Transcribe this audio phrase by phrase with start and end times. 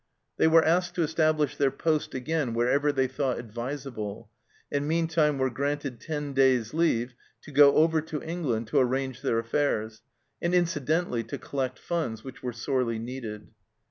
[0.37, 4.31] They were asked to establish their poste again wherever they thought advisable,
[4.71, 9.37] and meantime were granted ten days' leave to go over to England to arrange their
[9.37, 10.01] affairs,
[10.41, 13.49] and incidentally to collect funds, which were sorely needed.